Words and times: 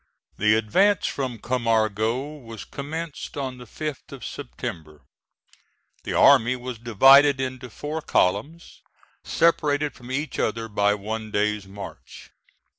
The 0.39 0.55
advance 0.55 1.05
from 1.05 1.37
Camargo 1.37 2.35
was 2.37 2.65
commenced 2.65 3.37
on 3.37 3.59
the 3.59 3.67
5th 3.67 4.11
of 4.11 4.25
September. 4.25 5.03
The 6.05 6.13
army 6.15 6.55
was 6.55 6.79
divided 6.79 7.39
into 7.39 7.69
four 7.69 8.01
columns, 8.01 8.81
separated 9.23 9.93
from 9.93 10.11
each 10.11 10.39
other 10.39 10.67
by 10.67 10.95
one 10.95 11.29
day's 11.29 11.67
march. 11.67 12.31